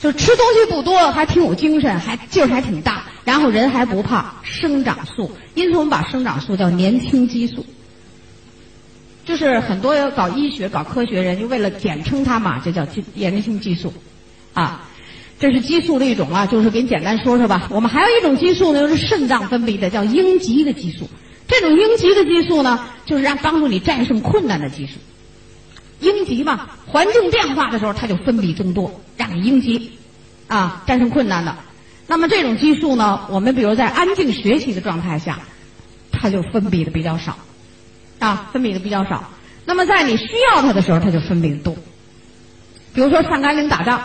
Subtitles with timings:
[0.00, 5.30] 就吃东西不多，还挺有精神，还劲儿还挺大，然后人还不胖，生长素。
[5.54, 7.64] 因此我们把生长素叫年轻激素。
[9.24, 13.92] 就是很多搞医学、搞科学人，就为了简称它嘛，就叫激年轻激素，
[14.54, 14.84] 啊。
[15.40, 17.68] 这是激素的一种啊，就是给你简单说说吧。
[17.70, 21.08] 我们还有一种激素呢，就是肾脏分泌的，叫应激的激素。
[21.46, 24.94] 这种应激的激素呢，就是让帮助你战胜困难的激素。
[26.00, 29.92] 应急嘛，环境变化的时候，它就分泌增多，让你应激，
[30.46, 31.54] 啊，战胜困难的。
[32.06, 35.38] 那么这种激素呢，我们比如在安静学习的状态下，
[36.10, 37.36] 它就分泌的比较少，
[38.18, 39.30] 啊，分泌的比较少。
[39.64, 41.76] 那么在你需要它的时候，它就分泌的多。
[42.94, 44.00] 比如说上甘岭打仗。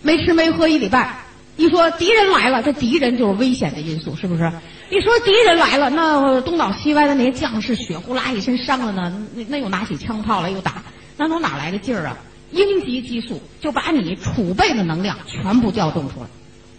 [0.00, 1.12] 没吃没喝一礼拜，
[1.56, 4.44] 一说敌人来了，这敌人就是危险的因素，是不是？
[4.90, 10.80] 一说敌人来了，那东倒西歪的那些将士血呼啦一身伤了呢，那那又拿起枪炮来又打，
[11.18, 12.16] 那从哪来的劲儿啊？
[12.50, 16.26] 应急激素就把你储备的能量全部调动出来，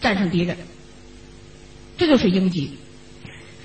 [0.02, 0.57] 战胜敌人。
[1.95, 2.75] 这就是应急，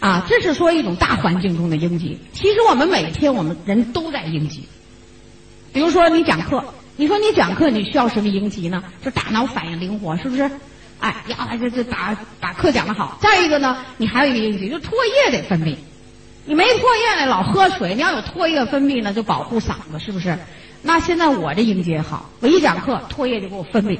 [0.01, 2.19] 啊，这是说一种大环境中的应急。
[2.35, 4.69] 其实我们每天我们人都在应急，
[5.73, 6.63] 比如说你讲课。
[6.97, 8.85] 你说你讲课你需要什么应急呢？
[9.05, 10.49] 就大脑反应灵活，是不是？
[11.01, 13.19] 哎，要这这把把课讲得好。
[13.21, 14.91] 再一个呢，你还有一个应急，就唾
[15.27, 15.75] 液得分泌。
[16.45, 20.39] 你没唾液呢，老喝水，你要有唾液分泌呢，就保护嗓子，是不是？
[20.87, 23.99] 那现在我这应急好，我一讲课，唾液就给我分泌，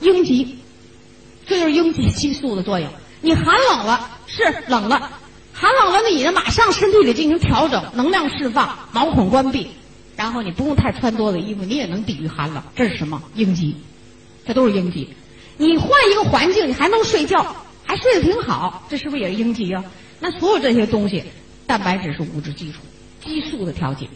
[0.00, 0.56] 应激，
[1.44, 2.88] 这就是应激激素的作用。
[3.20, 5.10] 你寒冷了，是冷了，
[5.52, 9.68] 寒冷了，你呢马上身体里进行调整，能量释放，毛孔关闭。
[10.14, 12.62] 然后你不用太穿多的衣服，你也能抵御寒冷。
[12.76, 13.20] 这是什么？
[13.34, 13.76] 应激，
[14.46, 15.08] 这都是应激。
[15.56, 19.84] 你换一个环境，你还能睡觉，还睡得挺好，这是不是也是应激啊？
[20.20, 21.24] 那所有这些东西，
[21.66, 22.78] 蛋白质是物质基础，
[23.24, 24.06] 激素的调节。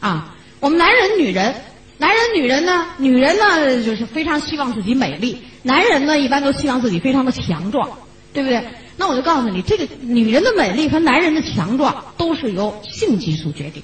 [0.00, 1.54] 啊，我们男人、女人，
[1.98, 2.86] 男人、女人呢？
[2.98, 7.88] 女人呢，就是非常希望自己美丽；男人呢，一般都希望自己非常的强壮，
[8.32, 8.62] 对不对？
[8.96, 13.80] 那我就告诉你，这个女人的美丽和男人的强壮，都是由性激素决定。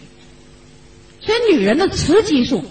[1.20, 2.64] 所以，女人的雌激素，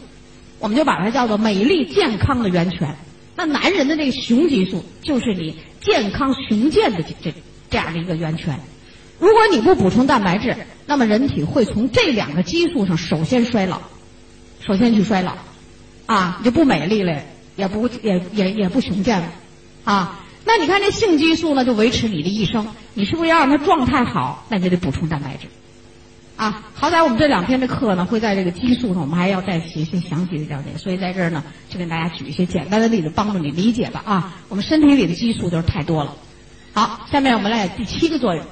[0.59, 2.95] 我们就把它叫做美丽健康的源泉。
[3.35, 7.33] 那男人的那个雄激素，就是你健康雄健的这
[7.69, 8.59] 这样的一个源泉。
[9.17, 13.81] 如果你不补充蛋白质，那么人体会从这两个激素上首先衰老，
[14.65, 15.33] 首先去衰老，
[16.05, 17.21] 啊，你就不美丽了，
[17.55, 19.27] 也不也也也不雄健了，
[19.83, 20.19] 啊。
[20.45, 22.67] 那你看这性激素呢，就维持你的一生。
[22.93, 24.45] 你是不是要让它状态好？
[24.49, 25.47] 那你就得补充蛋白质。
[26.35, 30.77] 啊，好歹我们这两天的课呢，会在这个激素上，我们还要再写一些详细的了解。
[30.77, 34.03] 所以在这儿呢，就跟大家举一些简单的例子，帮助你理解吧。
[34.05, 36.13] 啊，我们身体里的激素就是太多了。
[36.73, 38.43] 好，下面我们来第七个作用。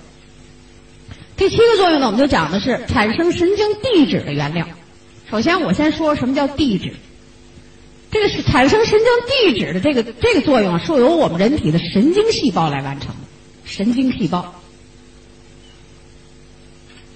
[1.36, 4.66] 第七个作用呢，我们就讲的是产生神经递质的原料。
[5.32, 6.94] 首先，我先说什么叫递质。
[8.12, 13.16] 这个是产生神经递质的这个这个作用，是由我们人体的神经细胞来完成的。
[13.64, 14.54] 神经细胞。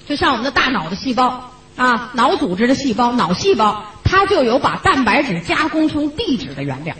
[0.07, 6.95] 就像我们的大脑的细胞啊，脑组织的细胞，脑细胞它就有把蛋白质加工成递质的原料。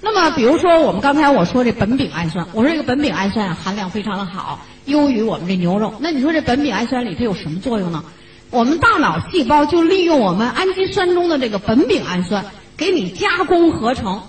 [0.00, 5.92] 那么，比如说我们刚才我说这苯丙氨酸，我说这个苯丙氨酸含量非常的好，优于我们这牛肉。
[6.00, 8.02] 那你说这苯丙氨酸里它有什么作用呢？
[8.50, 12.44] 我们大脑细胞就利用我们氨基酸中的这个苯丙氨酸，
[12.76, 14.22] 给你加工合成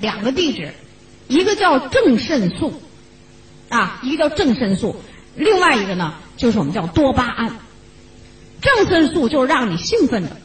[0.00, 0.72] 两个递质，
[1.26, 2.72] 一个叫正肾素，
[3.68, 4.94] 啊，一个叫正肾素。
[5.34, 7.58] 另外一个呢，就是我们叫多巴胺，
[8.60, 10.36] 正肾素就是让你兴奋的，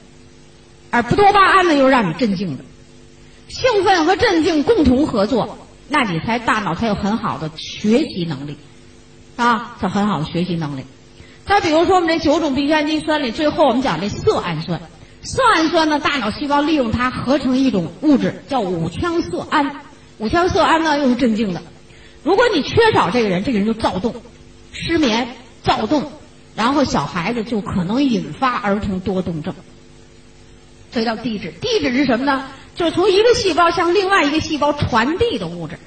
[0.90, 2.64] 而不多巴胺呢又让你镇静的。
[3.48, 8.58] 兴奋和镇静共同合作，那你才大脑才有很好的学习能力，
[9.36, 10.84] 啊，才很好的学习能力。
[11.46, 14.80] 再比如说我们这九种必需氨基酸里，最后我们讲这色氨酸，
[15.22, 19.82] 色氨酸呢，大脑细胞利用它合成一种物质叫五羟色胺，
[20.18, 21.62] 五羟色胺呢又是镇静的。
[22.24, 24.16] 如果你缺少这个人，这个人就躁动。
[24.72, 26.12] 失眠、躁动，
[26.56, 29.54] 然后小孩子就可能引发儿童多动症。
[30.92, 31.54] 这叫递质。
[31.62, 32.46] 递质是什么呢？
[32.76, 35.78] 就是从一个细胞向另外一个细胞传递的物质。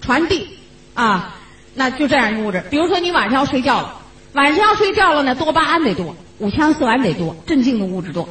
[0.00, 0.46] 传递
[0.94, 1.34] 啊，
[1.74, 2.62] 那就这样一个物质。
[2.70, 4.02] 比如说你晚上要睡觉了，
[4.34, 8.28] 晚上要睡觉了呢，多巴胺得多，五羟色胺得多，镇静的物质多。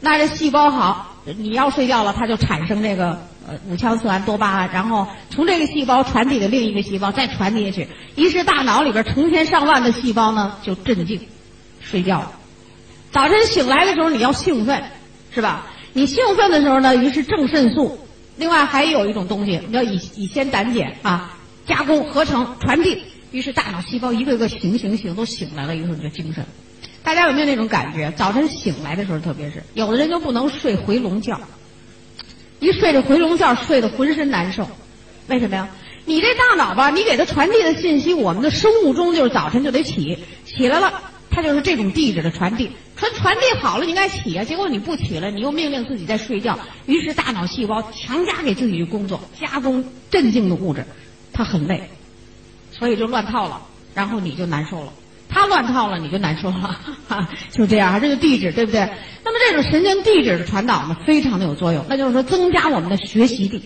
[0.00, 3.18] 那这细胞好，你要睡觉了，它就产生这个。
[3.48, 7.86] 呃，五羟色胺、多巴胺，然后从这个细胞传递给另一个细胞，再传递下去，
[8.16, 11.20] 于是大脑里边成千上万的细胞呢就镇静，
[11.80, 12.32] 睡觉了。
[13.12, 14.82] 早晨醒来的时候你要兴奋，
[15.32, 15.66] 是吧？
[15.92, 17.96] 你兴奋的时候呢，于是正肾素，
[18.36, 21.36] 另外还有一种东西叫乙乙酰胆碱啊，
[21.68, 23.00] 加工合成传递，
[23.36, 26.42] 于是大脑细胞一个个醒醒醒都醒来了，于是你就精神。
[27.02, 28.10] 大家有没有那种感觉？
[28.16, 31.38] 早晨醒来的时候，特别是有的人就不能睡回笼觉。
[32.60, 34.66] 一睡着回笼觉，睡得浑身难受。
[35.26, 35.68] 为什么呀？
[36.06, 40.16] 你这大脑吧，你给它传递的信息，我们的生物钟就是早晨就得起，
[40.46, 42.70] 起来了，它就是这种地址的传递。
[42.96, 50.86] 传传递好了，你应该起啊，结果你不起了，你又命令自己在睡觉，于是大脑细胞强加给自己的工作，加工镇静的物质，
[51.34, 51.90] 它很累，
[52.78, 53.60] 所以就乱套了，
[53.94, 54.92] 然后你就难受了。
[55.28, 56.78] 他乱套了，你就难受了，
[57.50, 58.80] 就这样，这个地址对不对？
[59.24, 63.62] 那么这种神经递质的传导呢，非常的有作用，那就是说增加我们的学习力，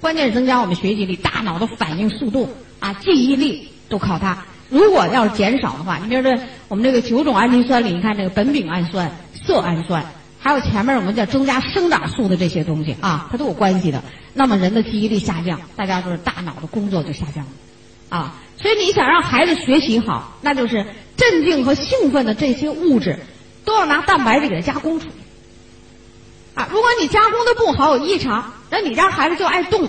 [0.00, 4.44] 关键是增加我们学习力，大脑的反应速度啊，记忆力都靠它。
[4.68, 6.38] 如果要是减少的话，你比如说
[6.68, 9.10] 我们这个九种氨基酸里，你看这个苯丙氨酸、
[9.46, 10.04] 色氨酸，
[10.38, 14.04] 还有前面我们叫增加生长素的这些东西啊，它都有关系的。
[14.34, 17.50] 那么人的记忆力下降，大家就是大脑的工作就下降了，
[18.08, 20.84] 啊，所以你想让孩子学习好，那就是
[21.16, 23.18] 镇静和兴奋的这些物质，
[23.64, 25.12] 都要拿蛋白质给它加工出来。
[26.62, 29.88] 啊，如果你加工的不好有异常，那你家孩子就爱动。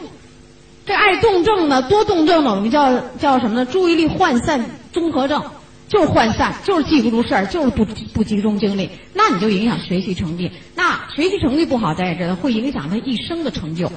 [0.86, 3.66] 这爱动症呢，多动症呢，我们叫叫什么呢？
[3.66, 5.44] 注意力涣散综合症，
[5.88, 10.52] 就是涣散，就是记不住事儿，就是不不集中精力，那你就影响学习成绩。
[10.76, 13.92] 那学习成绩不好，咱也知道会影响他一生的成就，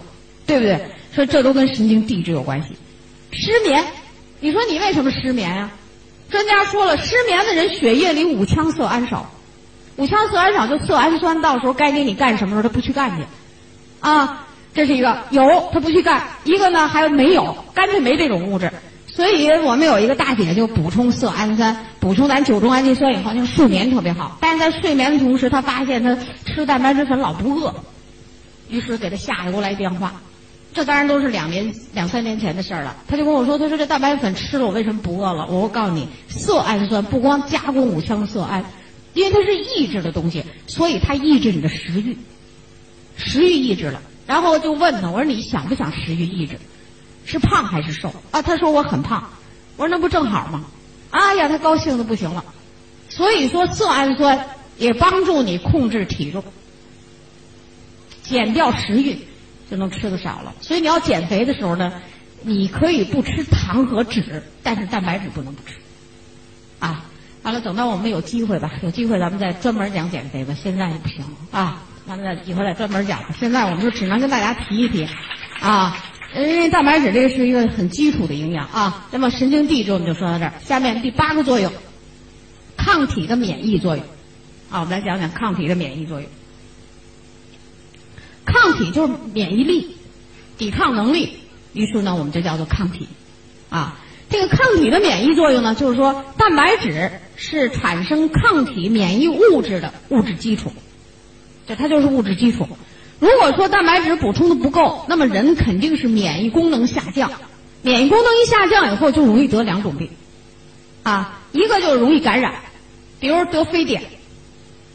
[0.46, 0.78] 对不对？
[1.14, 2.68] 所以这都跟神经递质有关系。
[3.32, 3.82] 失眠，
[4.42, 5.70] 你说你为什么失眠呀？
[6.28, 9.30] 专家说了，失眠的人血液里五羟色胺少，
[9.96, 13.22] 五羟色胺少就色氨酸，到时候该给你干什么时候他不去干去，
[14.00, 14.46] 啊。
[14.74, 18.72] 这是一个有他不去干，一个呢还有没有，干脆没这种物质。
[19.06, 24.38] 所以我们有一个大姐就补充色氨酸，补充咱九种氨基酸以后，就睡眠特别好。
[24.40, 26.16] 但是在睡眠的同时，她发现她
[26.46, 27.74] 吃蛋白质粉老不饿，
[28.70, 30.14] 于是给她下来给我来电话。
[30.74, 32.96] 这当然都是两年两三年前的事儿了。
[33.06, 38.64] 他就跟我说：“他说这蛋白粉吃了，我为什么不饿了？”我告诉你，色氨酸不光加工五羟色胺，
[39.14, 42.16] 因为它是抑制的东西，所以它抑制你的食欲，
[43.16, 44.00] 食欲抑制了。
[44.26, 46.58] 然后就问他，我说你想不想食欲抑制？
[47.24, 48.12] 是胖还是瘦？
[48.30, 49.28] 啊，他说我很胖。
[49.76, 50.64] 我说那不正好吗？
[51.10, 52.44] 哎呀，他高兴的不行了。
[53.08, 54.46] 所以说色氨酸
[54.78, 56.42] 也帮助你控制体重，
[58.22, 59.18] 减掉食欲，
[59.72, 60.54] 就能吃的少了。
[60.60, 61.90] 所以你要减肥的时候呢，
[62.42, 65.74] 你可以不吃糖和脂，但是蛋白质不能不吃。
[66.78, 67.06] 啊，
[67.42, 70.54] 完了，等到我们有机会吧，有机会咱们再专门讲减肥吧。
[70.62, 71.82] 现在不行啊。
[72.04, 73.28] 咱们一会儿再专门讲吧。
[73.38, 75.08] 现在我们就只能跟大家提一提，
[75.60, 75.96] 啊，
[76.34, 79.06] 因为蛋白质这个是一个很基础的营养啊。
[79.12, 80.52] 那么神经递质我们就说到这儿。
[80.64, 81.72] 下面第八个作用，
[82.76, 84.04] 抗体的免疫作用，
[84.68, 86.28] 啊，我们来讲讲抗体的免疫作用。
[88.90, 89.96] 就是免疫力、
[90.58, 91.34] 抵抗能力，
[91.72, 93.06] 于是呢我们就叫做抗体，
[93.70, 93.98] 啊，
[94.28, 100.72] 这个抗体的免疫作用呢，就是说蛋白质是产生抗体免疫物质的物质基础。
[101.66, 102.66] 这它就是物质基础。
[103.20, 107.30] 如果说蛋白质补充的不够，那么人肯定是免疫功能下降。
[107.82, 110.08] 免疫功能一下降以后，就容易得两种病，
[111.02, 112.54] 啊，一个就是容易感染，
[113.20, 114.02] 比如得非典，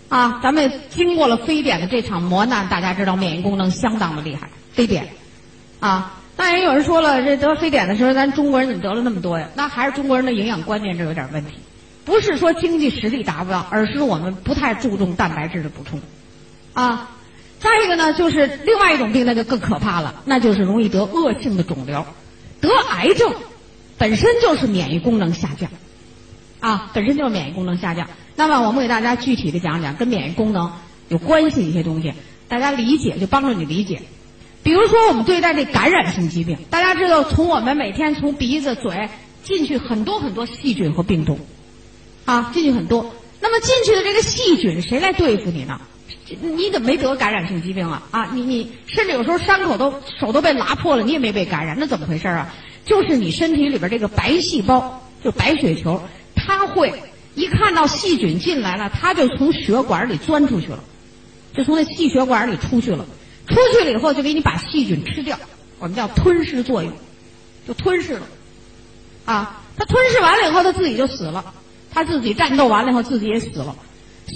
[0.09, 4.49] 啊，咱们经过了非典的这场磨难，大家知道免疫功能相当的厉害。
[4.71, 5.09] 非典，
[5.79, 9.49] 啊，当然有人说了，这得非典的时候，咱中国人怎么得了那么多呀？
[9.55, 11.53] 那还是中国人的营养观念这有点问题，
[12.05, 15.99] 不是说经济实力达不到，而是我们不太注重蛋白质的补充。
[16.73, 17.09] 啊，
[17.59, 22.05] 再一个呢，就是另外一种病，那就更可怕了，那就是容易得恶性的肿瘤，
[22.61, 23.33] 得癌症，
[23.97, 25.69] 本身就是免疫功能下降，
[26.59, 28.07] 啊，本身就是免疫功能下降。
[28.37, 30.71] 那么我们给大家具体的讲讲跟免疫功能
[31.09, 32.13] 有关系的一些东西，
[32.47, 34.01] 大家理解就帮助你理解。
[34.63, 39.09] 比如说我们对待这感染性疾病，大家知道从我们每天从鼻子、嘴
[39.43, 41.39] 进去很多很多细菌和病毒，
[42.25, 43.13] 啊，进去很多。
[43.41, 45.81] 那么进去的这个细菌谁来对付你呢？
[46.41, 48.03] 你怎么没得感染性疾病啊？
[48.11, 52.53] 啊，你你甚至有时候伤口都手都被拉破了，你也没被感染，那怎么回事啊？
[52.85, 56.01] 就是你身体里边这个白细胞，就白血球，
[56.35, 56.93] 它会
[57.37, 60.79] 一看到细菌进来了，它就从血管里钻出去了，
[61.53, 63.05] 就从那细血管里出去了，
[63.47, 65.37] 出去了以后就给你把细菌吃掉，
[65.77, 66.91] 我们叫吞噬作用，
[67.67, 68.23] 就吞噬了，
[69.25, 71.53] 啊，它吞噬完了以后，它自己就死了，
[71.91, 73.75] 它自己战斗完了以后自己也死了，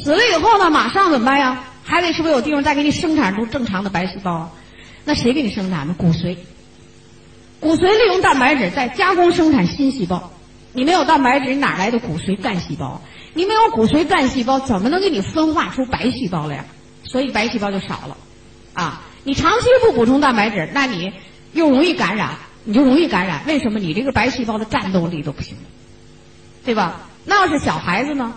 [0.04, 1.64] 死了以后呢，马上怎么办呀？
[1.84, 4.52] 还得是不是有地方再给你生产出正常的白细胞啊？
[5.06, 5.94] 那谁给你生产的？
[5.96, 6.38] 骨髓。
[7.60, 10.32] 骨髓利用蛋白质再加工生产新细胞。
[10.74, 13.02] 你没有蛋白质，你哪来的骨髓干细胞？
[13.34, 16.66] 你没有骨髓干细胞，怎么能给你分化出白细胞来呀？
[17.04, 18.18] 所以白细胞就少了。
[18.74, 21.14] 啊，你长期不补充蛋白质，那你
[21.54, 22.32] 又容易感染，
[22.64, 23.42] 你就容易感染。
[23.48, 23.80] 为什么？
[23.80, 25.58] 你这个白细胞的战斗力都不行，
[26.64, 27.02] 对吧？
[27.26, 28.34] 那要是小孩子呢？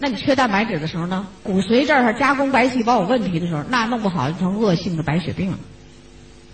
[0.00, 1.26] 那你缺蛋白质的时候呢？
[1.42, 5.58] 骨髓这儿加工白细胞有问题的时候，那弄不好就成恶性的白血病了，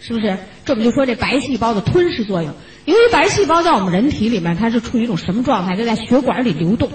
[0.06, 0.36] 是不是？
[0.66, 2.52] 这我们就说这白细胞的吞噬作用。
[2.84, 5.74] 由于白细胞在我们人体里面，它是处于一种什么状态？
[5.76, 6.90] 就在血管里流动，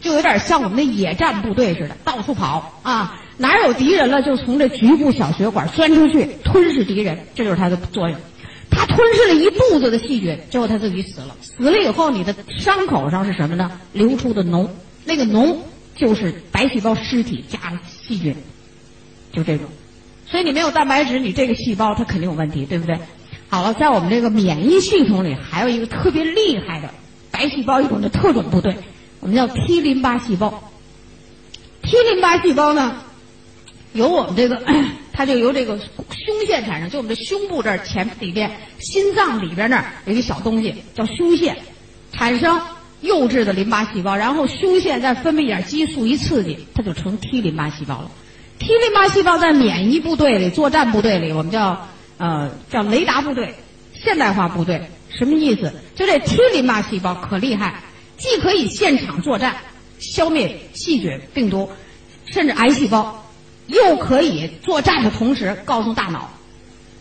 [0.00, 3.20] 就有点像我们的野战部队似的，到处跑啊！
[3.38, 8.16] 哪有敌人了，就从这局部小血管钻出去吞噬敌人，这就是它的作用。
[8.70, 11.36] 它吞噬了一肚子的细菌，最后它自己死了。
[11.42, 13.68] 死了以后，你的伤口上是什么呢？
[13.92, 14.68] 流出的脓，
[15.04, 15.56] 那个脓
[15.96, 18.36] 就是白细胞尸体加细菌，
[19.32, 19.66] 就这种。
[20.30, 22.98] 所以你没有蛋白质，你这个细胞它肯定有问题，对不对？
[23.48, 26.88] 好了，在我们这个免疫系统里，还有一个特别厉害的
[27.32, 28.76] 白细胞一种的特种部队，
[29.18, 30.70] 我们叫 T 淋巴细胞。
[31.82, 33.02] T 淋巴细胞呢，
[33.92, 34.62] 由我们这个，
[35.12, 41.56] 它就由这个胸腺产生，就我们的胸部这儿前里边，心脏里边那儿有一个小东西叫胸腺，
[42.12, 42.60] 产生
[43.00, 48.10] 幼稚的淋巴细胞，然后胸腺再分泌一点激素一刺激，它就成 T 淋巴细胞了。
[48.60, 51.88] T 淋巴细胞在免疫部队里、作战部队里，我们叫
[52.18, 53.54] 呃叫雷达部队、
[53.94, 55.72] 现代化部队，什么意思？
[55.96, 57.82] 就这 T 淋巴细胞可厉害，
[58.18, 59.56] 既可以现场作战，
[59.98, 61.70] 消灭细菌、病毒，
[62.26, 63.24] 甚至癌细胞，
[63.66, 66.30] 又可以作战的同时告诉大脑，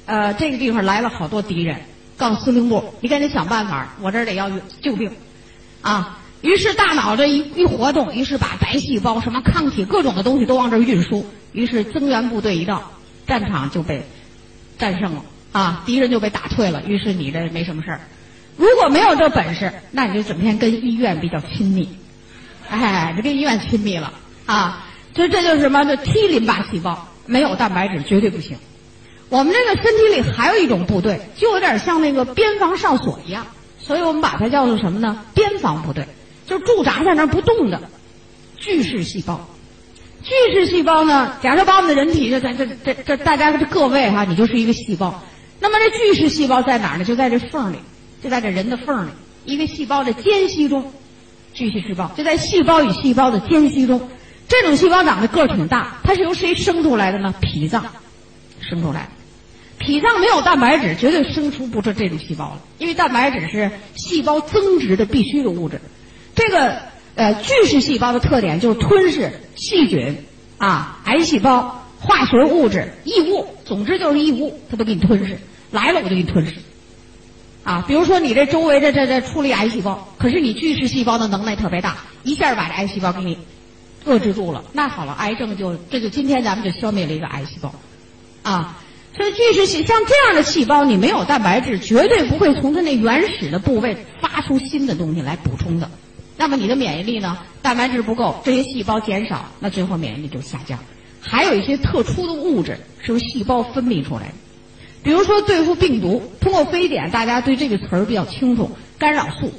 [0.06, 1.76] 呃这个地方来了好多敌人，
[2.16, 4.50] 告诉司令部，你赶紧想办法，我这儿得要
[4.82, 5.12] 救病，
[5.82, 6.19] 啊。
[6.42, 11.26] 于是大脑这一一活动，于是把白细胞、什么抗体、各种的东西都往这儿运输。
[11.52, 12.92] 于是增援部队一到，
[13.28, 14.04] 战场就被
[14.78, 16.84] 战胜了啊， 敌人就被打退了。
[16.86, 18.02] 于是你这没什么事儿。
[18.56, 21.90] 如果没有这本事，那你就整天跟医院比较亲密，
[22.70, 24.14] 哎，就跟医院亲密了
[24.46, 24.86] 啊。
[25.16, 25.84] 所以这就是什么？
[25.86, 28.58] 这 T 淋巴细胞没有蛋白质绝对不行。
[29.30, 33.48] 我们这个身体里还有一种部队，就有点像那个边防哨所一样，
[33.80, 35.26] 所以我们把它叫做什么呢？
[35.34, 36.06] 边防部队，
[36.50, 37.80] 就驻扎在那儿不动的
[38.58, 39.48] 巨噬细胞。
[40.24, 41.36] 巨噬细胞呢？
[41.42, 45.24] 假设把我们的人体这、这、这、这、大家这各位哈，你就是一个细胞。
[45.62, 47.06] 那么这巨噬细胞在哪儿呢？
[47.06, 47.78] 就在这缝里，
[48.24, 49.12] 就在这人的缝里，
[49.46, 50.92] 一个细胞的间隙中，
[51.54, 54.10] 巨噬细胞就在细胞与细胞的间隙中。
[54.48, 57.34] 这种细胞长得个儿挺大，它是由谁生出来的呢？
[57.40, 57.86] 脾脏
[58.60, 59.08] 生出来。
[59.78, 65.80] 脾脏没有蛋白质，绝对生出不出这种细胞来，因为蛋白质是细胞增殖的必须的物质。
[66.40, 66.90] 这个。
[67.16, 70.24] 呃，巨噬细胞的特点就是吞噬细菌
[70.58, 75.38] 啊、癌细胞、化学物质、异物，总之就是异物，它都给你吞噬。
[75.70, 76.54] 来了我就给你吞噬。
[77.66, 83.38] 啊，比如说你这周围这这这出了癌细胞，可是你巨噬细胞的能耐特别大，一下把这癌细胞给你
[84.06, 84.64] 遏制住了。
[84.72, 87.74] 那好了，癌症就这就今天咱们就消灭了一个癌细胞。
[88.44, 88.78] 啊，
[89.18, 95.92] 所以巨噬细像这样的细胞，你没有蛋白质，绝对不会从它那原始的部位发出新的东西来补充的。
[96.40, 97.38] 那么你的免疫力呢？
[97.62, 100.80] 蛋白质不够，这些细胞减少，那最后免疫力就下降。
[101.20, 104.34] 还有一些特殊的物质是由细胞分泌出来的，
[105.04, 109.52] 比如说对付病毒，通过非典，大家对这个词儿比较清楚，干扰素，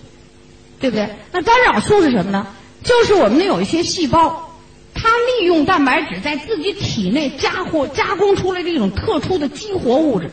[0.80, 1.06] 对不对？
[1.32, 2.46] 那干扰素是什么呢？
[2.82, 4.54] 就是我们有一些细胞，
[4.94, 10.30] 它利用蛋白质在自己体内加活加工出来这种特殊的激活物质。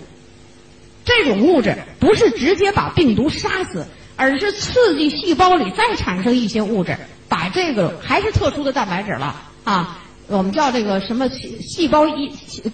[1.03, 3.85] 这种物质不是直接把病毒杀死。
[4.17, 6.97] 而是刺激细胞里再产生一些物质，
[7.29, 9.33] 把这个还是特殊的蛋白质了
[9.63, 12.29] 啊，我们叫这个什么细细胞抑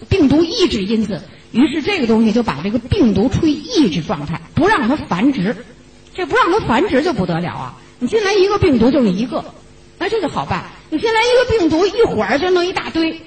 [0.10, 1.22] 病毒抑制因子。
[1.52, 5.56] 于是这个东西就把这个病毒处于抑制状态，不让它繁殖。
[6.16, 7.76] 这不让它繁殖就不得了啊！
[8.00, 9.44] 你进来一个病毒就是一个，
[10.00, 10.66] 那这个好办。
[10.90, 13.20] 你进来一个病毒，一会儿就弄一大堆，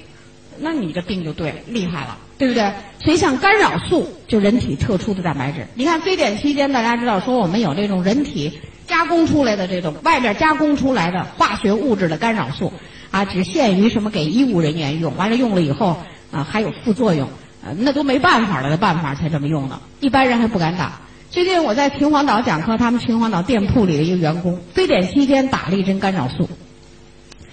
[0.59, 2.17] 那你这病就对厉害了。
[2.39, 2.71] 对不对？
[2.99, 5.67] 所以像干扰素，就人体特殊的蛋白质。
[5.75, 8.53] 你看非典期间，大家知道说我们有这种人体
[8.87, 12.73] 加工出来的这种外边加工出来的化学物质的干扰素，
[13.11, 15.97] 啊，只限于什么给医务人员用，完了用了以后
[16.31, 17.29] 啊还有副作用，
[17.65, 21.01] 呃，那都没办法了的办法才这么用的，一般人还不敢打。
[21.31, 26.49] 最近我在秦皇岛讲课，他们秦皇岛店铺里的一个员工，非典期间打了一针干扰素。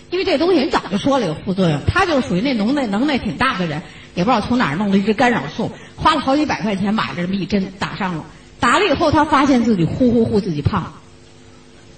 [0.09, 3.81] 因为这东西人早就说了有副作用，他就属于那能耐能耐挺大的人，
[4.15, 8.25] 也不知道从哪儿弄了一支干扰素，花了好几百块钱买了这么一针打上了，
[8.59, 10.93] 打了以后他发现自己呼呼呼自己胖，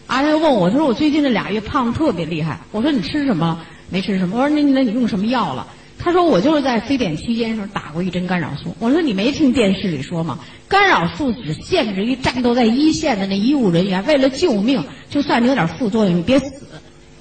[0.08, 3.62] 啊，他就问我，他说我最近这俩月胖特别厉害，我说你吃什么？
[3.90, 5.68] 没吃什么，我说那那你用什么药了？
[5.98, 10.40] 他说我就是在非典期间时候打过一针干扰素，我说你没听电视里说吗？
[10.68, 16.52] 干扰素只限制于战斗在一线的那医务人员，为了救命，就算你有点副作用，你别死。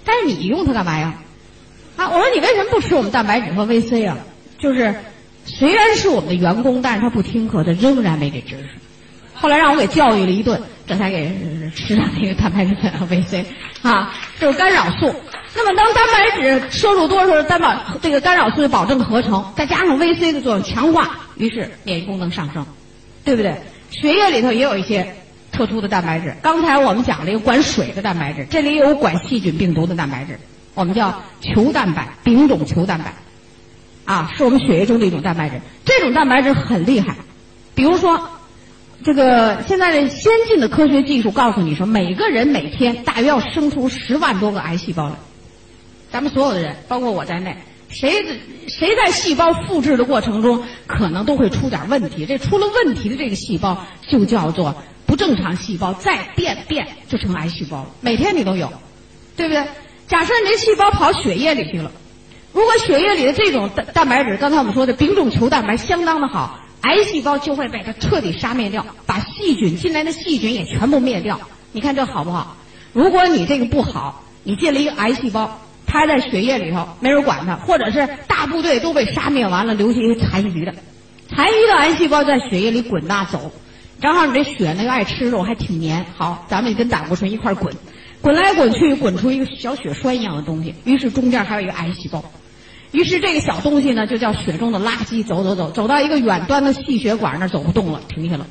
[0.05, 1.15] 但是你用它干嘛呀？
[1.97, 4.19] 啊，我说你为什么不吃我们蛋白质和 VC 啊？
[4.64, 4.94] 就是
[5.44, 8.64] 虽然是我们的员工，但是他不听课，他仍然没这知识。
[9.35, 11.30] 后来让我给教育了一顿，这才给
[11.76, 13.44] 吃上那个蛋白质和 VC
[13.83, 15.14] 啊，就是干扰素。
[15.54, 22.64] 那么当蛋白质摄入多的时候，蛋白这个干扰素就保证合成，再加上 VC 的作用强化，于是免疫功能上升，
[23.23, 23.54] 对不对？
[23.90, 25.14] 血液里头也有一些
[25.52, 26.35] 特殊的蛋白质。
[26.40, 30.38] 刚才我们讲了一个管水的蛋白质，这里有管细菌、病毒的蛋白质，
[30.73, 33.12] 我们叫球蛋白、丙种球蛋白，
[34.04, 35.61] 啊，是我们血液中的一种蛋白质。
[35.84, 37.16] 这种蛋白质很厉害，
[37.75, 38.20] 比如说，
[39.02, 45.14] 这个现在的先进的科学技术告诉你说，每个人每天大约要生出十万多个癌细胞来。
[46.11, 47.56] 咱们所有的人，包括我在内，
[47.88, 48.25] 谁
[48.68, 52.26] 谁在细胞复制的过程中，可能都会出点问题。
[52.26, 54.75] 这出了问题的这个细胞就叫做
[55.06, 57.88] 不正常细胞，再变变就成癌细胞了。
[58.00, 58.73] 每天你都有，
[59.37, 59.64] 对不对？
[60.06, 61.90] 假设你这细胞跑血液里去了，
[62.54, 71.38] 如果血液里的这种蛋蛋白质，刚才我们说的丙种球蛋白相当的好，癌细胞就会被它彻底杀灭掉，把细菌进来的细菌也全部灭掉。
[71.73, 72.56] 你看这好不好？
[72.94, 75.61] 如果你这个不好，你进了一个癌细胞。
[75.87, 80.75] 它在血液里头，没人管它，或者是大部队都被杀灭完了，留下一些残余的，
[81.28, 83.52] 残余的癌细胞在血液里滚呐走，
[84.00, 87.73] 正好你这血呢又爱吃肉，还挺黏，好，咱们也跟胆固醇一块滚，
[88.20, 92.25] 滚来滚去，滚出一个小血栓一样的东西，于是中间还有一个癌细胞，
[92.95, 98.47] 于是这个小东西呢就叫血中的垃圾，走走走，走到一个远端的细血管那儿走不动了，停下了，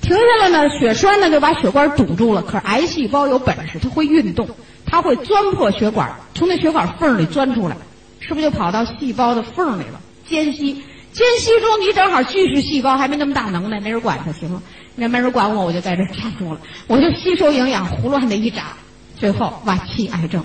[0.00, 4.48] 停下了呢，血栓呢就把血管堵住了，可是癌细胞有本事，它会运动。
[4.90, 7.76] 它会钻破血管，从那血管缝里钻出来，
[8.20, 10.00] 是不是就跑到细胞的缝里了？
[10.26, 10.72] 间隙，
[11.12, 14.62] 间隙中你正好巨噬细胞还没那么大能耐，没人管它，行吗？
[14.96, 18.72] 那没人管我，我就在这站住了，我就吸收营养，胡乱的一扎，
[19.14, 20.42] 最后晚期癌症。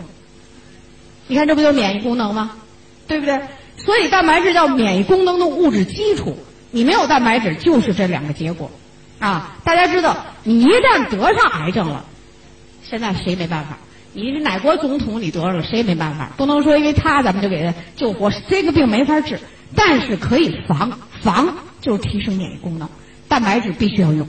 [1.27, 2.51] 你看这不就免疫功能吗？
[3.07, 3.39] 对不对？
[3.77, 6.37] 所以蛋白质叫免疫功能的物质基础，
[6.71, 8.69] 你没有蛋白质就是这两个结果，
[9.19, 9.57] 啊！
[9.63, 12.05] 大家知道，你一旦得上癌症了，
[12.83, 13.77] 现在谁没办法？
[14.13, 15.21] 你是哪国总统？
[15.21, 16.31] 你得了，谁也没办法。
[16.37, 18.31] 不能说因为他咱们就给他救活。
[18.47, 19.39] 这个病没法治，
[19.75, 20.99] 但是可以防。
[21.21, 22.87] 防就是提升免疫功能，
[23.27, 24.27] 蛋白质必须要用。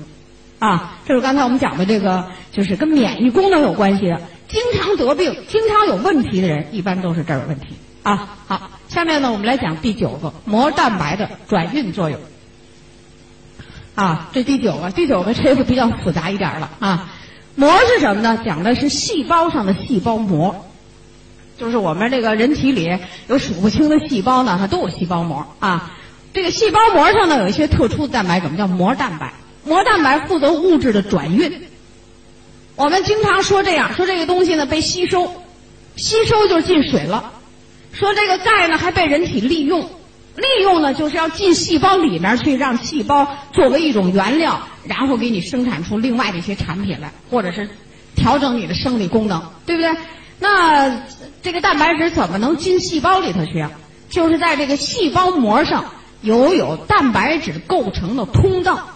[0.59, 4.21] 啊，这是刚才我们讲的这个，就是跟免疫功能有关系的。
[4.49, 7.67] 经常得病、经常有问题的人，一般都是这儿有问题。
[8.05, 12.21] 啊，好，下面呢，我们来讲第九个膜蛋白的转运作用。
[13.95, 17.11] 啊，这第九个，第九个这个比较复杂一点了啊。
[17.55, 18.43] 膜是什么呢？
[18.45, 20.67] 讲的是细胞上的细胞膜，
[21.57, 25.93] 就是我们这个人体里有数不清的细胞呢，它都有细胞膜啊。
[26.35, 29.33] 这个细胞膜上呢有一些特殊的蛋白，怎么叫膜蛋白？
[29.65, 31.63] 膜蛋白负责物质的转运。
[32.77, 35.33] 我们经常说这样说这个东西呢被吸收，
[35.97, 37.33] 吸收就进水了。
[37.95, 39.89] 说这个钙呢还被人体利用。
[40.37, 47.69] 利用呢，就是要进细胞里面去，让细胞作为一种原料，然后给你生产出另外的一些产品来，或者是
[48.17, 49.95] 调整你的生理功能，对不对？
[50.41, 51.03] 那
[51.41, 53.71] 这个蛋白质怎么能进细胞里头去啊？
[54.11, 55.85] 就是在这个细胞膜上
[56.21, 58.89] 有有蛋白质构成的通道，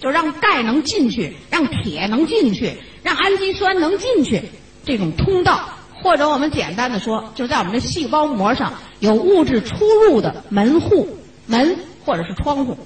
[0.00, 4.42] 就让钙能进去，让铁能进去，让氨基酸能进去，
[4.86, 5.68] 这种通道。
[6.02, 11.08] 或者我们简单的说，就在我们的细胞膜上有物质出入的门户、
[11.46, 12.76] 门或者是窗户。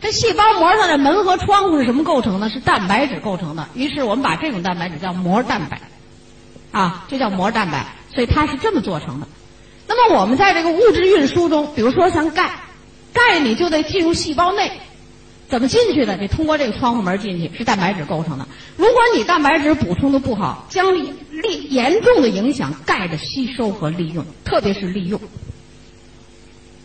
[0.00, 2.48] 这细胞膜上的门和窗户是什么构成的？
[2.48, 3.68] 是蛋白质构成的。
[3.74, 5.80] 于是我们把这种蛋白质叫膜蛋白，
[6.70, 7.84] 啊，这叫膜蛋白。
[8.14, 9.26] 所以它是这么做成的。
[9.86, 12.50] 那么我们在这个物质运输中，比如说像钙，
[13.12, 14.70] 钙你就得进入细胞内。
[15.48, 16.16] 怎么进去的？
[16.16, 18.46] 得通过这个窗户门进去，是蛋白质构成的。
[18.76, 25.18] 如果你蛋白质补充的不好，将利严重的影响钙的吸收和利用，特别是利用。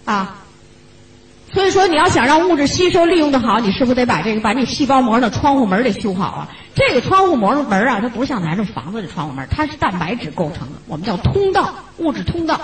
[0.05, 0.37] 啊，
[1.53, 6.49] 所以说你要想让物质吸收利用的好，你是不是得把这个把你细胞膜的窗户门得修好啊？
[6.73, 12.59] 这个窗户膜的门啊，它不是像咱这房子的窗户门，它是蛋白质构成的，我们叫通道，物质通道。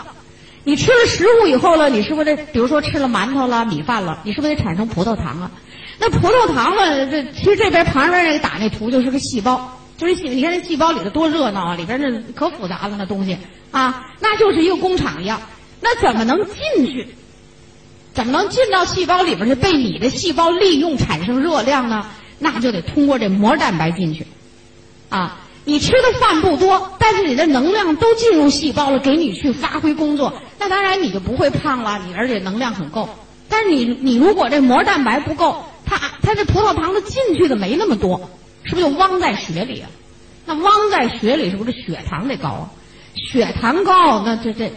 [0.63, 5.51] 你吃了食物以后了，你是不是得，比如说吃了馒头了、米饭了，你是不是得产生葡萄糖啊？
[5.99, 7.05] 那葡萄糖呢？
[7.07, 11.75] 这其实这边旁边那个打那图就是个细胞，就是细你看那细胞里头多热闹啊！
[11.75, 13.37] 里边那可复杂了那东西
[13.71, 15.41] 啊，那就是一个工厂一样。
[15.81, 17.07] 那怎么能进去？
[18.13, 22.05] 怎么能进到细胞里边去被你的细胞利用产生热量呢？
[22.39, 24.25] 那就得通过这膜蛋白进去
[25.09, 25.41] 啊。
[25.65, 33.07] 你吃的饭不多，但是你的能量都进入细胞了，给你去发挥工作，那当然你就不会胖了，你而且能量很够。
[33.49, 38.29] 但是你你如果这膜蛋白不够，他他这葡萄糖他进去的没那么多，
[38.63, 39.89] 是不是就汪在血里啊？
[40.45, 42.71] 那汪在血里是不是血糖得高啊？
[43.15, 44.71] 血糖高，那这这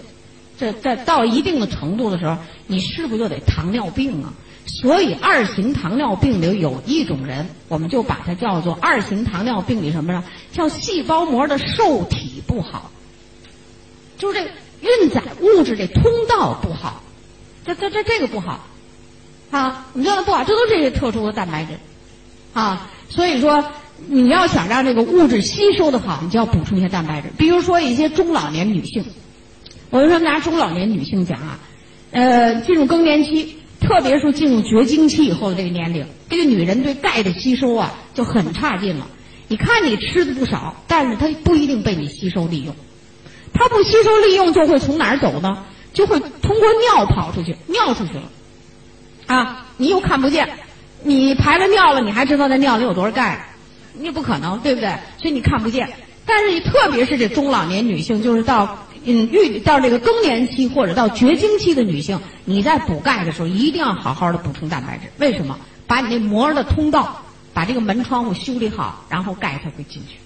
[0.59, 4.33] 这这到一定的程度的时候，你是不是就得糖尿病啊？
[4.65, 10.25] 所以二型糖尿病里有一种人，我们就把它叫做二型糖尿病里什么呢？
[10.53, 12.91] 叫细胞膜的受体不好，
[14.19, 14.51] 就是这
[14.89, 17.03] 运载物质这通道不好，
[17.67, 18.67] 这这这这个不好。
[19.53, 21.75] 啊，我们叫它不好，这都是特殊的蛋白质
[22.55, 22.91] 啊。
[23.09, 23.65] 所以说，
[24.09, 27.29] 你要想让这个物质吸收的好，你就要补充一些蛋白质。
[27.39, 29.05] 比如说一些中老年女性，
[29.91, 31.59] 我为什么拿中老年女性讲啊？
[32.13, 39.07] 呃，进入更年期，特别是进入绝经期以后的这个年龄，这个女人对钙的吸收啊就很差劲了。
[39.49, 42.75] 你看你吃的不少，但是它不一定被你吸收利用。
[43.53, 45.65] 它不吸收利用，就会从哪儿走呢？
[45.93, 48.23] 就会通过尿跑出去，尿出去了。
[49.33, 50.49] 啊，你又看不见，
[51.03, 53.47] 你排了尿了，你还知道那尿里有多少钙？
[53.95, 54.91] 你不可能，对不对？
[55.19, 55.89] 所以你看不见。
[56.27, 65.05] 但是你，特别是这中老年女性，就是到嗯遇到这个更年期或者到绝经期的女性，你在补钙的时候，一定要好好的补充蛋白质。
[65.19, 65.59] 为什么？
[65.87, 70.17] 把你那膜的通道，把这个门窗户修理好，然后钙才会进去。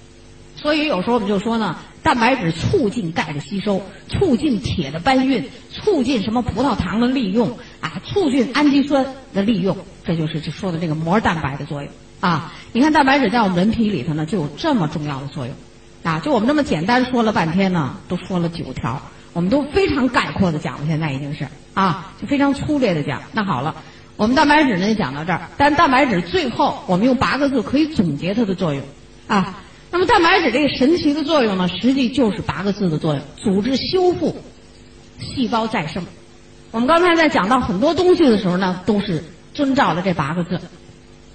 [0.57, 11.91] 所以有时候我们就说呢，蛋白质促进钙的吸收，促进铁的搬运，促进什么葡萄糖的利用啊，促进氨基酸的利用，这就是说的这个膜蛋白的作用
[12.21, 12.53] 啊。
[12.73, 15.55] 你看蛋白质在我们人体里头呢，就有这么重要的作用
[16.03, 16.21] 啊。
[16.21, 19.01] 就我们这么简单说了半天呢，都说了九条，
[19.35, 23.21] 我们都非常概括的讲了，现在已经是啊，就非常粗略的讲。
[23.33, 23.77] 那好了，
[24.17, 28.83] 我们蛋白质呢就讲到这儿，但蛋白质最后我们用八个字可以总结它的作用
[29.29, 29.61] 啊。
[29.97, 34.37] 那么蛋白质这个神奇的作用呢，实际就是八个字的作用：组织修复、
[35.19, 36.05] 细胞再生。
[36.71, 40.61] 我们刚才在讲到很多东西的时候呢，都是遵照了这八个字。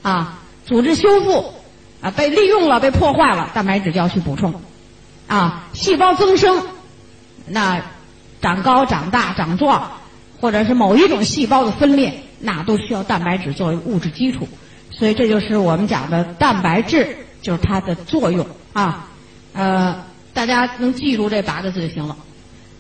[0.04, 1.52] 啊，组织修复
[2.02, 4.54] 啊，被利用了、被破坏了，蛋白质就要去补充。
[5.26, 6.64] 啊，细胞增生，
[7.48, 7.82] 那
[8.44, 9.90] 长高、长大、长壮，
[10.40, 14.48] 或者是某一种细胞的分裂，那都需要蛋白质作为物质基础。
[14.92, 17.18] 所以这就是我们讲的蛋白质。
[17.42, 19.08] 就是它的作用啊，
[19.54, 22.16] 呃，大家能记住这八个字就行了。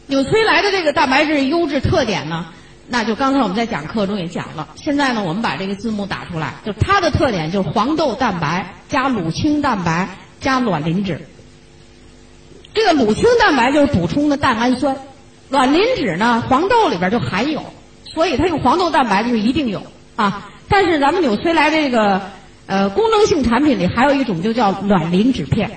[0.06, 2.46] 纽崔莱的这个蛋白质优质特点呢，
[2.88, 4.68] 那就刚才我们在讲课中也讲了。
[4.76, 10.08] 现在呢，我们把这个字幕打出来，就它的特点就是黄豆蛋白加乳清蛋白
[10.40, 11.26] 加卵磷脂。
[12.74, 14.96] 这个乳清蛋白就是补充的蛋氨酸，
[15.50, 17.64] 卵磷脂呢，黄豆里边就含有，
[18.06, 19.82] 所以它用黄豆蛋白就一定有
[20.16, 20.50] 啊。
[20.70, 22.22] 但是咱们纽崔莱这个。
[22.72, 25.70] 呃，功能性产品里还有一种就叫卵磷脂片。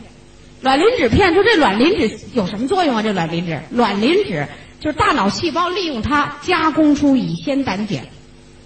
[0.61, 3.03] 卵磷脂片，说这卵磷脂有什么作用啊？
[3.03, 4.47] 这卵磷脂，卵磷脂
[4.79, 8.07] 就是大脑细胞利用它加工出乙酰胆碱，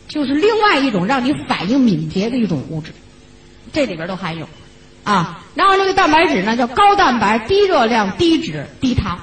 [0.08, 2.92] 就是另外一种让你反应敏捷的一种物质，
[3.72, 4.46] 这里边都含有
[5.04, 5.42] 啊。
[5.54, 9.18] 然后这个蛋白质呢，叫高蛋白、低热量、低脂、低糖，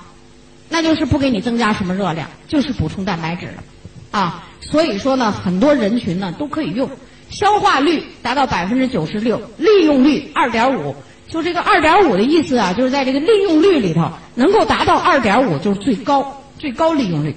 [0.68, 4.46] 那就是不给你增加什么热量，就是补充蛋白质的啊。
[4.62, 6.90] 所以说呢，很多人群呢都可以用。
[7.30, 10.96] 消化率达到百分之九十六，利用率二点五，
[11.28, 17.36] 就这个二点五的意思啊，就是在这个利用率里头能够达到二点五就是最高最高利用率。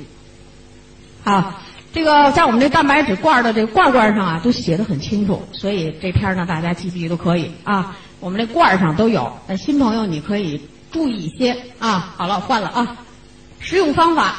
[1.24, 1.60] 啊，
[1.92, 7.96] 这个在我们这蛋白质罐的这个罐罐上啊都写的很清楚，所以这篇呢大家记不记都可以啊。
[8.20, 12.14] 我们这罐上都有，新朋友你可以注意一些啊。
[12.16, 12.96] 好了，换了啊，
[13.58, 14.36] 食用方法。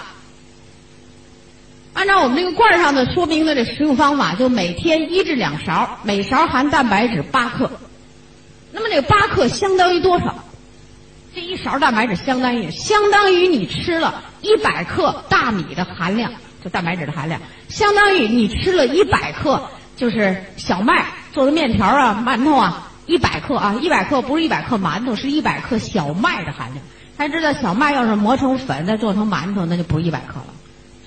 [1.99, 7.69] 按照我们这个罐上的说明的这食用方法，就每天一至两勺，每勺含蛋白质八克。
[8.71, 10.33] 那么这个八克相当于多少？
[11.35, 16.31] 这一勺蛋白质相当于相当于你吃了一百克大米的含量，
[16.63, 19.61] 就蛋白质的含量，相当于你吃了一百克
[19.97, 26.85] 就是小麦做的面条啊、馒头啊，一百克啊，一百克不是一百克馒头，是一百克小麦的含量。
[27.17, 30.53] 大家知道，小麦要是磨成粉再做成馒头，那就不是一百克了。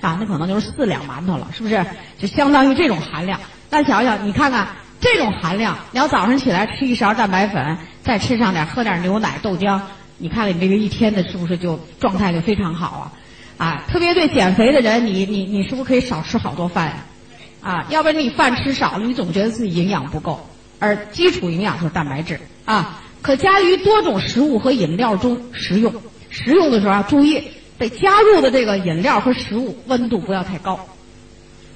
[0.03, 1.83] 啊，那可能就是四两馒头了，是不是？
[2.19, 3.39] 就相当于这种含量。
[3.69, 4.67] 那想想，你看看
[4.99, 9.79] 这种含量，你要早上起来吃一勺蛋白粉，再吃上点喝点牛奶豆浆，
[10.17, 13.11] 你看看你这个一天的是不是就状态就非常好
[13.57, 13.65] 啊？
[13.65, 16.95] 啊，特别对减肥的人，你你你是不是可以少吃好多饭呀？
[17.61, 20.45] 啊，要不然你饭吃少了，你总觉得自己营养不够。
[20.79, 25.93] 而基础营养就是蛋白质啊，可加于多种食物和饮料中食用。
[26.29, 27.41] 食用的时候啊，注意。
[27.77, 30.79] 得加入的这个饮料和食物温度不要太高，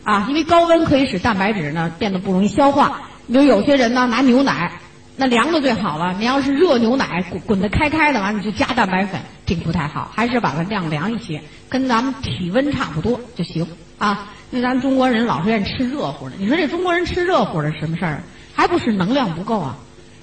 [0.04, 3.02] 啊，因为高温可以使蛋白质呢变得不容易消化。
[3.28, 4.72] 比如有些人呢拿牛奶，
[5.16, 6.14] 那凉的最好了。
[6.18, 14.30] 你要是热牛奶滚滚得开开的，完你就加蛋白粉，这个不太好，还是把它晾凉一些，跟咱们体温差不多就行啊。
[14.50, 18.24] 那咱中国人老是愿意吃热乎的，你说这中国人吃热乎的什么事儿？
[18.54, 19.76] 还不是能量不够啊？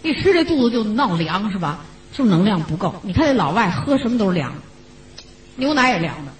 [0.02, 1.80] 一吃这肚子就闹凉是吧？
[2.12, 2.94] 就能量不够。
[3.02, 4.52] 你看这老外喝什么都是凉。
[5.56, 6.32] 牛奶也凉的，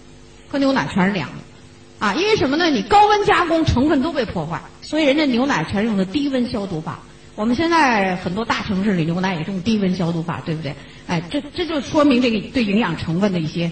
[0.49, 2.71] 喝牛奶全是凉的，啊，因为什么呢？
[2.71, 7.01] 你高温加工成分都被破坏，所以人家牛奶全用的低温消毒法。
[7.37, 10.75] 我们现在很多大城市里牛奶也用低温消毒法，对不对？
[11.07, 13.71] 哎，这这就说明这个对营养成分的一些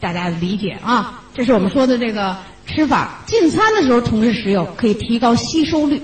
[0.00, 1.22] 大家的理解啊。
[1.32, 6.02] 这是我们说的这个吃法，进餐的时候同时食用，可以提高吸收率，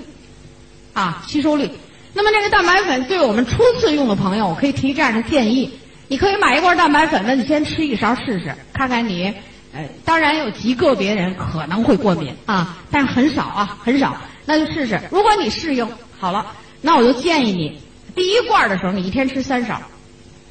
[0.92, 1.68] 啊，吸收率。
[2.14, 5.70] 那么这个蛋白粉对我们初次用的朋友，我可以提这样的建议：
[6.11, 9.33] 你可以买一罐蛋白粉，那你先吃一勺试试，看看你，
[9.73, 15.01] 呃，当然有极个别人可能会过敏啊，但很少啊，很少，那就试试。
[15.12, 16.44] 如果你适应好了，
[16.81, 17.81] 那我就建议你，
[18.16, 19.81] 第一罐的时候你一天吃三勺，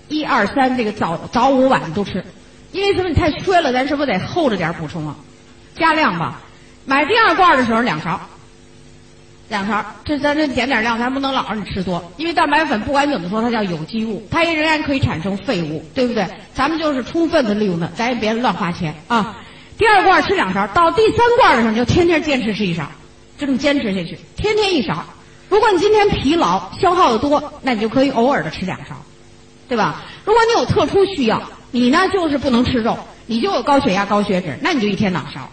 [0.08, 2.24] 一二三，这个早早午晚都吃，
[2.72, 3.10] 因为什么？
[3.10, 5.18] 你太缺了，咱是不是得厚着点补充啊？
[5.76, 6.40] 加量吧。
[6.86, 8.30] 买第二罐的时候两勺。
[9.50, 16.26] 两勺，这咱这减点量，咱不能老让你吃多，因为蛋白粉不管怎么说，它叫有机物，它也仍然可以产生废物，对不对？
[16.54, 19.36] 咱们就是充分的利用它，咱也别乱花钱啊。
[19.78, 22.84] 第二罐吃两勺，到第三罐的时候，你就天天坚持吃一勺，
[23.40, 25.04] 就这么坚持下去，天天一勺。
[25.50, 28.96] 如果你今天疲劳消耗的多，那你就可以偶尔的吃两勺，
[29.68, 30.04] 对吧？
[30.26, 35.50] 如果你有特殊需要，你呢就是不能吃肉，你就有高血压、高血脂，那你就一天两勺。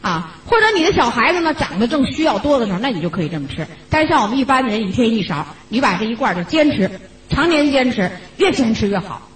[0.00, 3.66] 啊，或者你的小孩子呢长得正需要多的时候，那你就可以这么吃。
[3.90, 6.90] 但是像我们一般的人，一天一勺，你把这一罐就坚持，
[7.28, 9.28] 常年坚持，越坚持越好。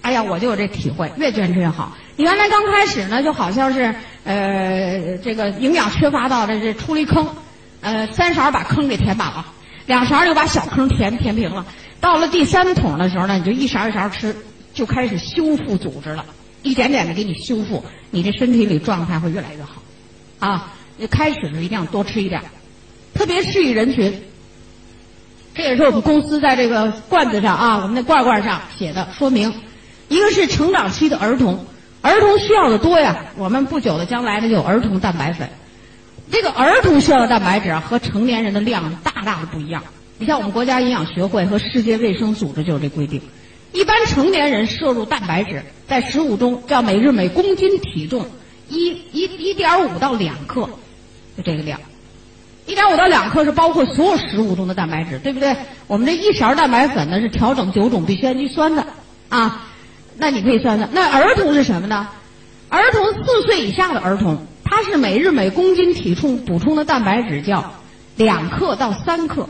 [0.00, 1.96] 哎呀，我就有这体会，越坚持越好。
[2.16, 7.28] 你原来刚开始呢，就好像是呃这个营养缺乏到这这出了一坑，
[7.80, 9.46] 呃三勺把坑给填满了，
[9.86, 11.64] 两勺又把小坑填填平了。
[12.00, 14.34] 到了第三桶的时候呢，你就一勺一勺吃，
[14.74, 16.24] 就开始修复组织了，
[16.62, 19.82] 一点点的给你修复，你这身体里状态会越来越好。
[20.38, 22.40] 啊，你开始时一定要多吃一点，
[23.14, 24.22] 特别适宜人群。
[25.54, 29.52] 这也是我们公司在这个罐子上啊，我们那罐罐上写的说明。
[30.08, 31.66] 一个是成长期的儿童，
[32.00, 33.26] 儿童需要的多呀。
[33.36, 35.48] 我们不久的将来呢，有儿童蛋白粉。
[36.30, 39.82] 这个儿童需要的蛋白质啊，和成年人的量大大的不一样。
[40.18, 43.20] 你像我们国家营养学会和世界卫生组织就有这规定，
[43.72, 48.26] 一般成年人摄入蛋白质在食物中叫每日每公斤体重。
[48.68, 50.68] 一一一点五到两克，
[51.36, 51.80] 就这个量，
[52.66, 55.56] 一点五到两克是包括所有食物中的蛋白质，对不对？
[55.86, 58.86] 我们这一勺蛋白粉呢是调整九种必需氨基酸的
[59.28, 59.66] 啊，
[60.16, 60.88] 那你可以算算。
[60.92, 62.08] 那儿童是什么呢？
[62.68, 67.72] 儿童四岁以下的儿童，他是每日每公斤体重补充的蛋白质叫
[68.16, 69.48] 两克到三克，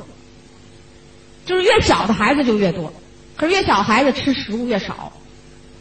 [1.44, 2.92] 就是越小的孩子就越多，
[3.36, 5.12] 可是越小孩子吃食物越少，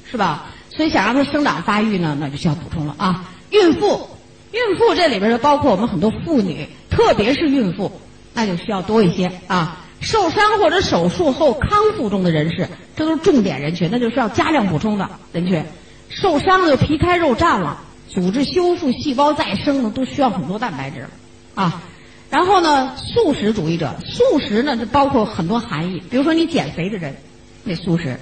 [0.10, 0.48] 是吧？
[0.78, 3.28] 所以想让它生长发育呢，那就需要补充了啊。
[3.50, 4.08] 孕妇，
[4.52, 7.92] 孕妇这里边就包括我们很多妇女，特别是孕妇，
[8.34, 9.84] 那就需要多一些啊。
[10.00, 15.66] 受伤或者手术后康复中的人士，这都是重点人群，那就需要加量补充的人群。
[16.10, 21.08] 受伤了皮开肉绽了，组织修复、细胞再生呢，都需要很多蛋白质
[21.56, 21.82] 啊。
[22.30, 27.16] 然后呢，素食主义者，素食呢就包括很多含义，比如说你减肥的人，
[27.64, 28.20] 那素食。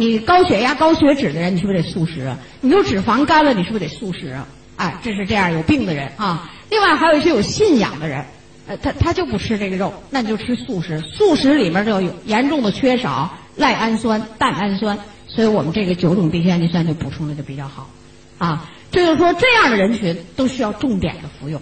[0.00, 2.38] 你高血压、高血脂的人，你是不是得素食啊？
[2.60, 4.46] 你有脂肪肝了，你是不是得素食啊？
[4.76, 6.48] 哎，这是这样有病的人啊。
[6.70, 8.24] 另外还有一些有信仰的人，
[8.68, 11.00] 呃，他他就不吃这个肉，那你就吃素食。
[11.00, 17.90] 素食里面就有严重的缺少赖氨酸、蛋氨酸，所以我们这个九种必需氨基酸就补充的就比较好，
[18.38, 21.60] 啊，这就是说这样的人群都需要重点的服用，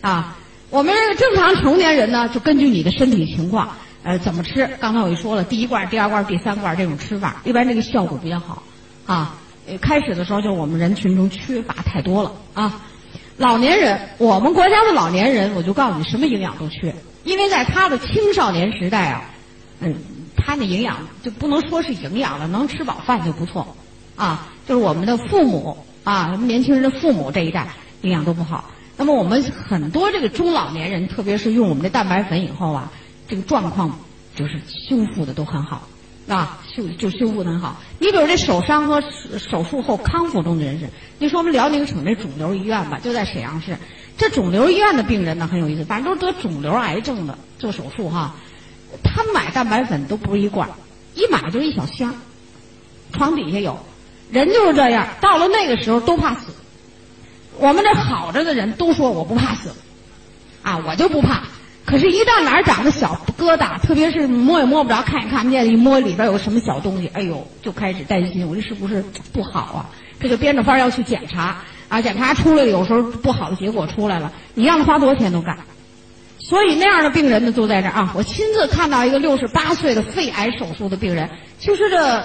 [0.00, 0.36] 啊，
[0.70, 3.70] 我们这个正常成年人呢，就根据你的身体情况。
[4.08, 4.66] 呃，怎么吃？
[4.80, 8.62] 刚才我就说了，第一罐、第二罐、第三罐这种吃法，一般这个效果比较好
[9.04, 9.34] 啊。
[9.66, 12.80] 呃，开始的时候就是我们人群中缺乏太多了啊。
[13.36, 16.94] 老年人，我们国家的老年人，我就告诉你，什么营养都缺，
[17.24, 19.24] 因为在他的青少年时代啊，
[19.80, 19.94] 嗯，
[20.34, 23.76] 他那营养就不能说是营养了，能吃饱饭就不错
[24.16, 24.48] 啊。
[24.66, 27.68] 就是我们的父母啊，咱们年轻人的父母这一代
[28.00, 28.70] 营养都不好。
[28.96, 32.90] 那么我们很多这个中老年人，特别是用我们的蛋白粉以后啊。
[33.28, 33.98] 这个状况
[34.34, 35.86] 就是修复的都很好，
[36.28, 37.76] 啊，修就修复的很好。
[37.98, 39.02] 你比如这手伤和
[39.38, 40.88] 手术后康复中的人士，
[41.18, 43.76] 你说我们辽宁省这肿瘤医院吧，就在沈阳市。
[44.16, 48.34] 这肿瘤医院的病人呢很有意思，反正都是得肿瘤癌症的做手术哈。
[49.04, 50.68] 他买蛋白粉都不是一罐，
[51.14, 52.14] 一买就是一小箱，
[53.12, 53.78] 床底下有。
[54.30, 56.52] 人就是这样，到了那个时候都怕死。
[57.58, 59.74] 我们这好着的人都说我不怕死，
[60.62, 61.42] 啊，我就不怕。
[61.88, 69.88] 可是，一旦哪儿长个小疙瘩，特别是摸也摸不着、看也看不见，一摸里边有什么小东西，哎呦，就开始担心，我这是不是不好啊？
[70.20, 71.56] 这就编着法要去检查
[71.88, 75.56] 啊，检查出来有时候不好的结果出来了，你让他花多少钱都干。
[76.38, 78.12] 所以那样的病人呢，都在这啊。
[78.14, 82.22] 我亲自看到一个六十八岁的肺癌手术的病人，就是这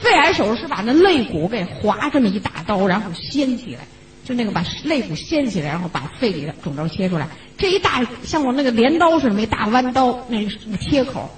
[0.00, 3.80] 肺癌手术是把那肋骨给划这么一大刀，然后掀起来。
[4.24, 11.30] 就那个把肋骨掀起来，然后把肺里的肿瘤切出来，这一大像我那个镰刀似的，那大弯刀，那那切口，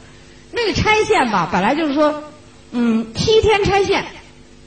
[0.52, 2.22] 那个拆线吧，本来就是说，
[2.70, 4.04] 嗯，七天拆线，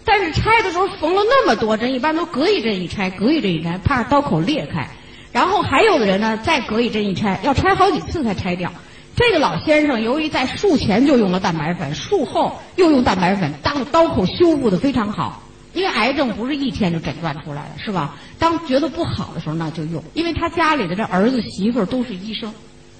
[0.04, 4.88] 但是拆的时候缝了那么多针，一般都隔一针一拆，隔一针一拆，怕刀口裂开。
[5.32, 8.72] 然后还有的人呢，再隔一针一拆，要拆好几次才拆掉。
[9.16, 15.44] 这个老先生由于在术前就用了蛋白粉，术后又用蛋白粉，当刀口修复的非常好。
[15.74, 18.16] 因为癌症不是一天就诊断出来的，是吧？
[18.38, 20.04] 当觉得不好的时候，那就用。
[20.14, 22.54] 因为他家里的这儿子媳妇都是医生，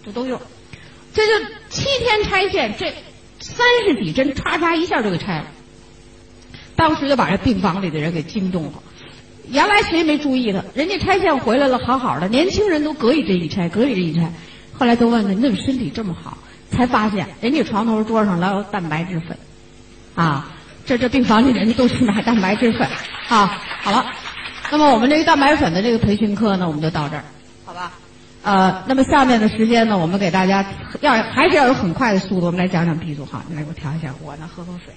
[0.06, 0.40] 就都用。
[1.14, 2.94] 这就七天拆线，这
[3.40, 5.48] 三十几针，唰唰一下就给拆了。
[6.76, 8.74] 当时就把这病房里的人给惊动了。
[9.50, 10.64] 原来谁没注意他？
[10.76, 14.32] 人家拆线回来了，好好的，年轻人都隔一针一拆，隔一针一拆。
[14.74, 16.38] 后来都问他：“你怎么身体这么好？”
[16.72, 19.36] 才发现人家床头桌上老有蛋白质粉，
[20.14, 20.56] 啊，
[20.90, 22.88] 这这病房里人都去买蛋白质粉，
[23.28, 24.08] 啊，好了，
[24.72, 27.24] 那么我们这个蛋白粉的这个培训课呢，我们就到这儿，
[27.64, 27.92] 好吧？
[28.42, 30.66] 呃，那么下面的时间呢，我们给大家
[31.02, 34.92] 要还是要有很快的速度，我们来讲讲 B 组哈，你来给我调一下，我呢喝口水。